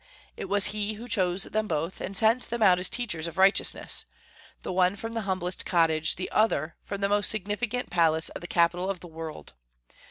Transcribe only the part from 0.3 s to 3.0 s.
It was He who chose them both, and sent them out as